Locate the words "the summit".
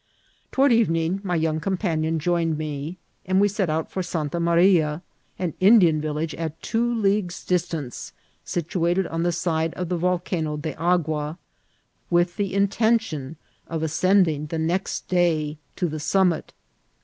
15.87-16.51